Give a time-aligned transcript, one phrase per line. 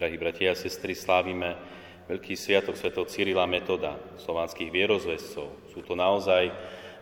[0.00, 1.60] Drahí bratia a sestry, slávime
[2.08, 5.68] veľký sviatok svätého Cyrila Metoda, slovanských vierozvescov.
[5.76, 6.48] Sú to naozaj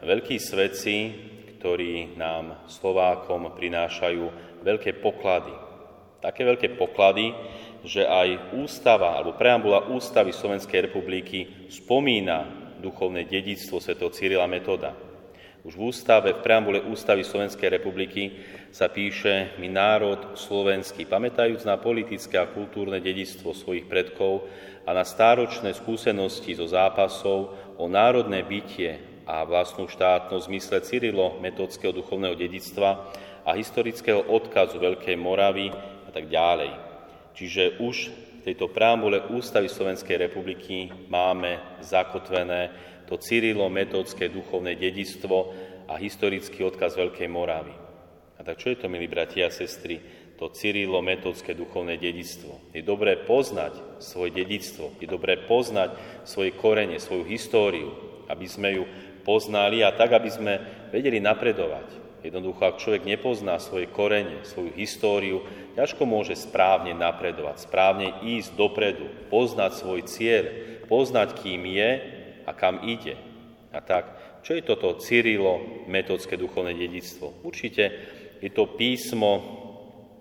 [0.00, 1.12] veľkí svedci,
[1.60, 4.24] ktorí nám Slovákom prinášajú
[4.64, 5.52] veľké poklady.
[6.24, 7.36] Také veľké poklady,
[7.84, 12.48] že aj ústava alebo preambula ústavy Slovenskej republiky spomína
[12.80, 14.96] duchovné dedictvo svätého Cyrila Metoda.
[15.66, 18.38] Už v ústave, v preambule ústavy Slovenskej republiky
[18.70, 24.46] sa píše my národ slovenský, pamätajúc na politické a kultúrne dedictvo svojich predkov
[24.86, 27.50] a na stáročné skúsenosti zo zápasov
[27.82, 33.10] o národné bytie a vlastnú štátnosť v zmysle Cyrilo metodského duchovného dedictva
[33.42, 35.74] a historického odkazu Veľkej Moravy
[36.06, 36.78] a tak ďalej.
[37.34, 38.14] Čiže už
[38.46, 42.70] tejto preambule Ústavy Slovenskej republiky máme zakotvené
[43.10, 45.50] to Cyrilo-metodské duchovné dedistvo
[45.90, 47.74] a historický odkaz Veľkej Moravy.
[48.38, 49.98] A tak čo je to, milí bratia a sestry,
[50.38, 52.70] to Cyrilo-metodské duchovné dedistvo?
[52.70, 57.90] Je dobré poznať svoje dedictvo, je dobré poznať svoje korene, svoju históriu,
[58.30, 58.84] aby sme ju
[59.26, 60.52] poznali a tak, aby sme
[60.94, 62.05] vedeli napredovať.
[62.26, 65.46] Jednoducho, ak človek nepozná svoje korene, svoju históriu,
[65.78, 70.44] ťažko môže správne napredovať, správne ísť dopredu, poznať svoj cieľ,
[70.90, 71.90] poznať, kým je
[72.42, 73.14] a kam ide.
[73.70, 74.10] A tak,
[74.42, 77.46] čo je toto Cyrilo metodské duchovné dedictvo?
[77.46, 77.94] Určite
[78.42, 79.32] je to písmo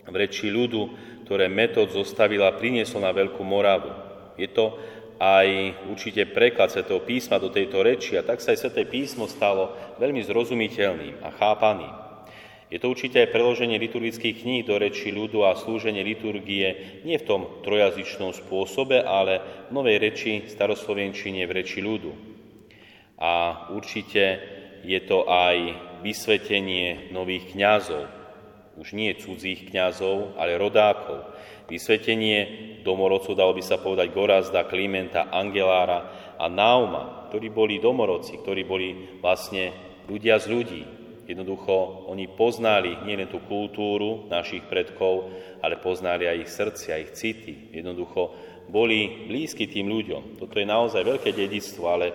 [0.06, 0.94] v reči ľudu,
[1.25, 3.90] ktoré metod zostavila a priniesol na Veľkú Moravu.
[4.38, 4.78] Je to
[5.20, 5.48] aj
[5.88, 10.20] určite preklad Svetého písma do tejto reči a tak sa aj Sveté písmo stalo veľmi
[10.28, 11.94] zrozumiteľným a chápaným.
[12.66, 17.28] Je to určite aj preloženie liturgických kníh do reči ľudu a slúženie liturgie nie v
[17.28, 22.12] tom trojazyčnom spôsobe, ale v novej reči staroslovenčine v reči ľudu.
[23.22, 24.42] A určite
[24.84, 25.56] je to aj
[26.04, 28.12] vysvetenie nových kňazov,
[28.76, 31.32] už nie cudzích kňazov, ale rodákov.
[31.72, 38.61] Vysvetenie domorodcov, dalo by sa povedať Gorazda, Klimenta, Angelára a Nauma, ktorí boli domorodci, ktorí
[38.64, 39.73] boli vlastne
[40.05, 40.84] ľudia z ľudí,
[41.25, 47.74] Jednoducho oni poznali nielen tú kultúru našich predkov, ale poznali aj ich srdcia, ich city.
[47.74, 48.29] Jednoducho
[48.69, 50.38] boli blízki tým ľuďom.
[50.38, 52.13] Toto je naozaj veľké dedictvo, ale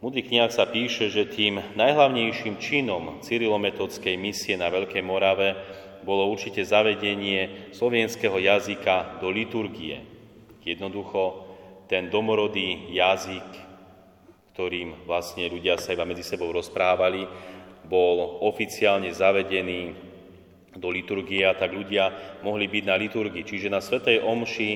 [0.00, 5.52] múdrych knihách sa píše, že tým najhlavnejším činom cyrilometodskej misie na Veľkej Morave
[6.04, 10.04] bolo určite zavedenie slovenského jazyka do liturgie.
[10.60, 11.48] Jednoducho
[11.88, 13.48] ten domorodý jazyk,
[14.54, 17.26] ktorým vlastne ľudia sa iba medzi sebou rozprávali,
[17.84, 19.92] bol oficiálne zavedený
[20.76, 23.44] do liturgie a tak ľudia mohli byť na liturgii.
[23.44, 24.70] Čiže na Svetej Omši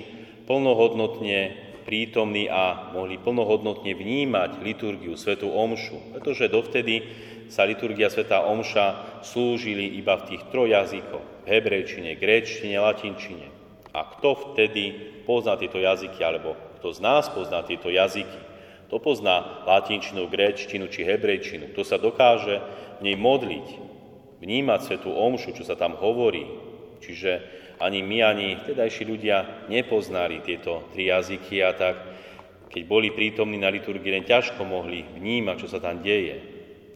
[0.44, 6.12] plnohodnotne prítomní a mohli plnohodnotne vnímať liturgiu, Svetú Omšu.
[6.12, 7.00] Pretože dovtedy
[7.48, 13.48] sa liturgia Svetá Omša slúžili iba v tých trojazykoch, hebrejčine, gréčtine, latinčine.
[13.92, 14.92] A kto vtedy
[15.24, 18.48] pozná tieto jazyky, alebo kto z nás pozná tieto jazyky,
[18.88, 22.60] to pozná latinčinu, gréčtinu či hebrejčinu, kto sa dokáže
[23.00, 23.68] v nej modliť,
[24.40, 26.48] vnímať svetú omšu, čo sa tam hovorí.
[27.04, 27.44] Čiže
[27.78, 31.96] ani my, ani vtedajší ľudia nepoznali tieto tri jazyky a tak,
[32.68, 36.47] keď boli prítomní na liturgii, len ťažko mohli vnímať, čo sa tam deje.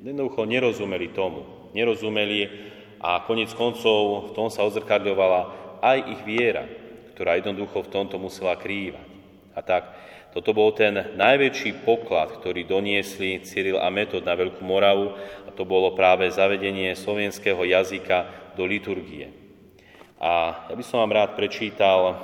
[0.03, 1.71] Jednoducho nerozumeli tomu.
[1.79, 2.51] Nerozumeli
[2.99, 5.41] a konec koncov v tom sa odzrkadľovala
[5.79, 6.67] aj ich viera,
[7.15, 9.07] ktorá jednoducho v tomto musela krývať.
[9.55, 9.95] A tak
[10.35, 15.15] toto bol ten najväčší poklad, ktorý doniesli Cyril a Metod na Veľkú Moravu
[15.47, 18.27] a to bolo práve zavedenie slovenského jazyka
[18.59, 19.31] do liturgie.
[20.19, 22.19] A ja by som vám rád prečítal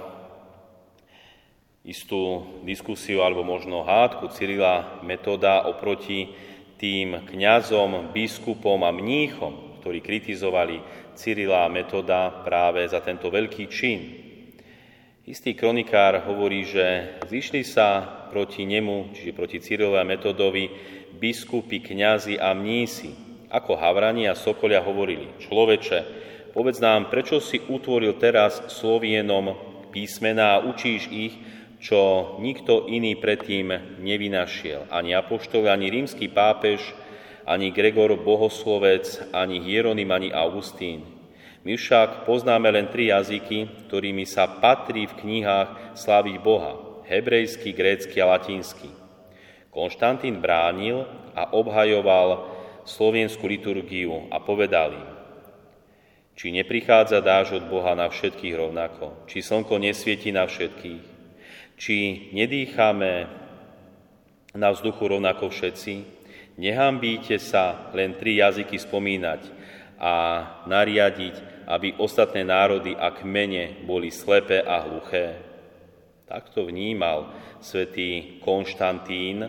[1.86, 6.34] istú diskusiu alebo možno hádku Cyrila Metoda oproti
[6.78, 10.80] tým kňazom, biskupom a mníchom, ktorí kritizovali
[11.18, 14.28] Cyrila a Metoda práve za tento veľký čin,
[15.28, 18.00] Istý kronikár hovorí, že zišli sa
[18.32, 20.72] proti nemu, čiže proti Cyrilovi a Metodovi,
[21.20, 23.12] biskupy, kňazi a mnísi.
[23.52, 25.98] Ako Havrani a Sokolia hovorili, človeče,
[26.56, 29.52] povedz nám, prečo si utvoril teraz Slovienom
[29.92, 31.36] písmená a učíš ich,
[31.78, 34.90] čo nikto iný predtým nevynašiel.
[34.90, 36.82] Ani apoštol, ani rímsky pápež,
[37.46, 41.06] ani Gregor Bohoslovec, ani Hieronym, ani Augustín.
[41.62, 47.02] My však poznáme len tri jazyky, ktorými sa patrí v knihách sláviť Boha.
[47.08, 48.92] Hebrejský, grécky a latínsky.
[49.72, 52.52] Konštantín bránil a obhajoval
[52.88, 55.08] slovenskú liturgiu a povedal im,
[56.36, 61.17] či neprichádza dáž od Boha na všetkých rovnako, či slnko nesvieti na všetkých,
[61.78, 63.30] či nedýchame
[64.52, 65.94] na vzduchu rovnako všetci,
[66.58, 69.42] nehambíte sa len tri jazyky spomínať,
[69.98, 70.14] a
[70.70, 75.42] nariadiť, aby ostatné národy a kmene boli slepé a hluché.
[76.30, 79.42] Takto vnímal svätý Konštantín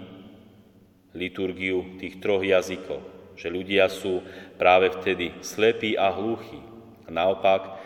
[1.14, 4.26] liturgiu tých troch jazykov, že ľudia sú
[4.58, 6.60] práve vtedy slepí a hluchí.
[7.06, 7.78] A naopak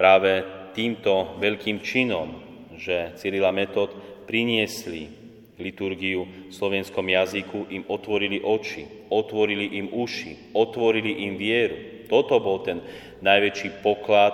[0.00, 2.47] práve týmto veľkým činom,
[2.78, 3.92] že Cyrila Metod
[4.24, 5.10] priniesli
[5.58, 12.06] liturgiu v slovenskom jazyku, im otvorili oči, otvorili im uši, otvorili im vieru.
[12.06, 12.78] Toto bol ten
[13.20, 14.32] najväčší poklad,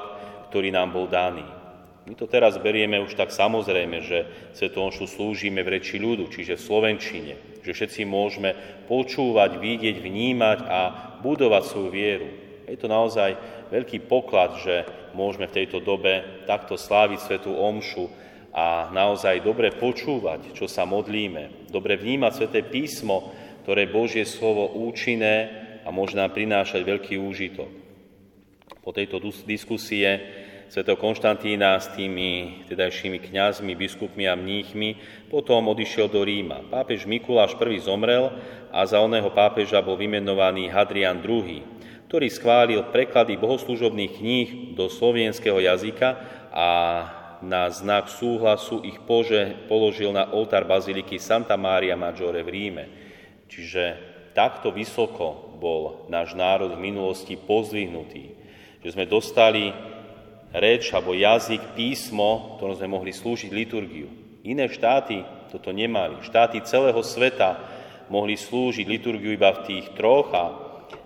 [0.53, 1.43] ktorý nám bol daný.
[2.05, 6.61] My to teraz berieme už tak samozrejme, že Svetu Omšu slúžime v reči ľudu, čiže
[6.61, 8.53] v Slovenčine, že všetci môžeme
[8.85, 10.81] počúvať, vidieť, vnímať a
[11.25, 12.29] budovať svoju vieru.
[12.69, 13.41] Je to naozaj
[13.73, 14.85] veľký poklad, že
[15.17, 18.13] môžeme v tejto dobe takto sláviť Svetú Omšu
[18.55, 23.35] a naozaj dobre počúvať, čo sa modlíme, dobre vnímať Sveté písmo,
[23.67, 25.51] ktoré Božie slovo účinné
[25.83, 27.67] a môže nám prinášať veľký úžitok.
[28.79, 30.23] Po tejto diskusie
[30.71, 35.03] svätého Konštantína s tými tedajšími kňazmi, biskupmi a mníchmi,
[35.35, 36.63] potom odišiel do Ríma.
[36.71, 38.31] Pápež Mikuláš I zomrel
[38.71, 41.65] a za oného pápeža bol vymenovaný Hadrian II,
[42.07, 44.49] ktorý schválil preklady bohoslúžobných kníh
[44.79, 46.09] do slovenského jazyka
[46.55, 46.69] a
[47.45, 52.85] na znak súhlasu ich pože, položil na oltár baziliky Santa Maria Maggiore v Ríme.
[53.47, 53.83] Čiže
[54.33, 58.25] takto vysoko bol náš národ v minulosti pozdvihnutý,
[58.81, 59.71] že sme dostali
[60.55, 64.09] reč alebo jazyk, písmo, ktorom sme mohli slúžiť liturgiu.
[64.45, 66.21] Iné štáty toto nemali.
[66.27, 67.61] Štáty celého sveta
[68.13, 70.45] mohli slúžiť liturgiu iba v tých troch a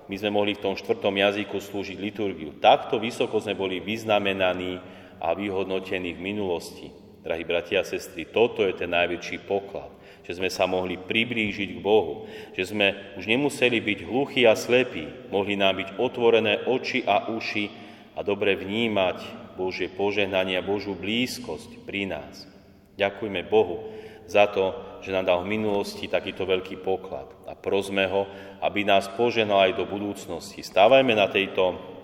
[0.08, 2.56] my sme mohli v tom štvrtom jazyku slúžiť liturgiu.
[2.58, 4.80] Takto vysoko sme boli vyznamenaní
[5.20, 6.90] a vyhodnotení v minulosti.
[7.22, 9.90] Drahí bratia a sestry, toto je ten najväčší poklad,
[10.22, 15.04] že sme sa mohli priblížiť k Bohu, že sme už nemuseli byť hluchí a slepí,
[15.28, 17.68] mohli nám byť otvorené oči a uši
[18.14, 19.18] a dobre vnímať
[19.58, 22.46] Božie požehnanie a Božú blízkosť pri nás.
[22.94, 23.90] Ďakujme Bohu
[24.30, 28.26] za to, že nám dal v minulosti takýto veľký poklad a prosme ho,
[28.62, 30.62] aby nás poženal aj do budúcnosti.
[30.62, 31.97] Stávajme na tejto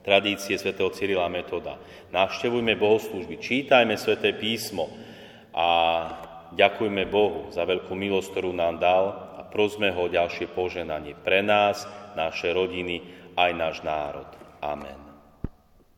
[0.00, 1.76] tradície svätého Cyrila Metoda.
[2.14, 4.88] Navštevujme bohoslúžby, čítajme sväté písmo
[5.52, 5.68] a
[6.54, 9.04] ďakujme Bohu za veľkú milosť, ktorú nám dal
[9.38, 13.02] a prosme ho o ďalšie poženanie pre nás, naše rodiny,
[13.38, 14.28] aj náš národ.
[14.60, 15.09] Amen.